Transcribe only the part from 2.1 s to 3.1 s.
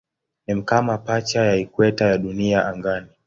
Dunia angani.